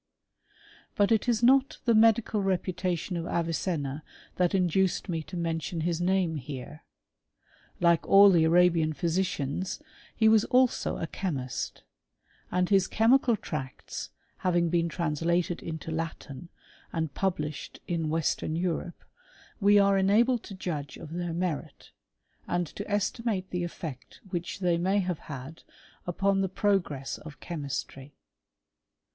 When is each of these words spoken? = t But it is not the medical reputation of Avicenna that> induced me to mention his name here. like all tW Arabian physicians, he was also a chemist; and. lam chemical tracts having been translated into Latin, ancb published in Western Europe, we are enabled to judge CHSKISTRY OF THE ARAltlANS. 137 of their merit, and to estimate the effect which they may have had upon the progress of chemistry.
= 0.25 0.49
t 0.49 0.55
But 0.95 1.11
it 1.11 1.29
is 1.29 1.43
not 1.43 1.77
the 1.85 1.93
medical 1.93 2.41
reputation 2.41 3.15
of 3.17 3.27
Avicenna 3.27 4.01
that> 4.37 4.55
induced 4.55 5.07
me 5.07 5.21
to 5.21 5.37
mention 5.37 5.81
his 5.81 6.01
name 6.01 6.37
here. 6.37 6.81
like 7.79 8.07
all 8.07 8.31
tW 8.31 8.43
Arabian 8.47 8.93
physicians, 8.93 9.79
he 10.15 10.27
was 10.27 10.43
also 10.45 10.97
a 10.97 11.05
chemist; 11.05 11.83
and. 12.49 12.71
lam 12.71 12.81
chemical 12.89 13.35
tracts 13.35 14.09
having 14.37 14.69
been 14.69 14.89
translated 14.89 15.61
into 15.61 15.91
Latin, 15.91 16.49
ancb 16.91 17.13
published 17.13 17.79
in 17.87 18.09
Western 18.09 18.55
Europe, 18.55 19.03
we 19.59 19.77
are 19.77 19.99
enabled 19.99 20.41
to 20.45 20.55
judge 20.55 20.95
CHSKISTRY 20.95 21.03
OF 21.03 21.09
THE 21.13 21.23
ARAltlANS. 21.25 21.29
137 21.29 21.29
of 21.29 21.37
their 21.37 21.55
merit, 21.61 21.91
and 22.47 22.65
to 22.75 22.91
estimate 22.91 23.49
the 23.51 23.63
effect 23.63 24.19
which 24.31 24.61
they 24.61 24.79
may 24.79 24.97
have 24.97 25.19
had 25.19 25.61
upon 26.07 26.41
the 26.41 26.49
progress 26.49 27.19
of 27.19 27.39
chemistry. 27.39 28.15